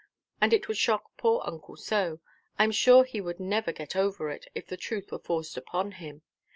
And 0.41 0.51
it 0.51 0.67
would 0.67 0.77
shock 0.77 1.15
poor 1.15 1.43
uncle 1.45 1.77
so; 1.77 2.21
I 2.57 2.63
am 2.63 2.71
sure 2.71 3.03
he 3.03 3.21
would 3.21 3.39
never 3.39 3.71
get 3.71 3.95
over 3.95 4.31
it 4.31 4.47
if 4.55 4.65
the 4.65 4.75
truth 4.75 5.11
were 5.11 5.19
forced 5.19 5.57
upon 5.57 5.91
him. 5.91 6.23